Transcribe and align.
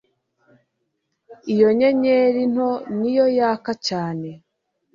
Iyo 1.53 1.67
nyenyeri 1.77 2.41
nto 2.53 2.71
niyo 2.97 3.25
yaka 3.37 3.71
cyane 3.87 4.29